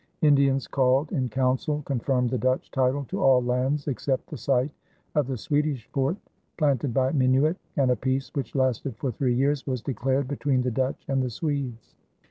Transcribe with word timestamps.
Indians 0.23 0.65
called 0.65 1.11
in 1.11 1.29
council 1.29 1.83
confirmed 1.83 2.31
the 2.31 2.37
Dutch 2.39 2.71
title 2.71 3.05
to 3.09 3.21
all 3.21 3.39
lands 3.39 3.87
except 3.87 4.31
the 4.31 4.35
site 4.35 4.71
of 5.13 5.27
the 5.27 5.37
Swedish 5.37 5.85
fort 5.93 6.17
planted 6.57 6.91
by 6.91 7.11
Minuit, 7.11 7.57
and 7.77 7.91
a 7.91 7.95
peace 7.95 8.31
which 8.33 8.55
lasted 8.55 8.95
for 8.95 9.11
three 9.11 9.35
years 9.35 9.67
was 9.67 9.79
declared 9.83 10.27
between 10.27 10.63
the 10.63 10.71
Dutch 10.71 11.05
and 11.07 11.21
the 11.21 11.29
Swedes. 11.29 11.93